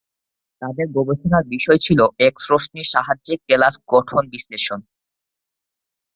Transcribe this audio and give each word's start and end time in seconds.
তাদের 0.61 0.87
গবেষণার 0.97 1.43
বিষয় 1.47 1.79
ছিল 1.81 1.99
এক্স 2.19 2.43
রশ্মির 2.51 2.91
সাহায্যে 2.93 3.35
কেলাস 3.47 3.75
গঠন 3.87 4.23
বিশ্লেষণ। 4.29 4.79